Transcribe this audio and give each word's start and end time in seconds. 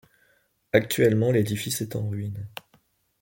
Actuellement, 0.73 1.29
l’édifice 1.31 1.81
est 1.81 1.95
en 1.95 2.07
ruine. 2.09 2.49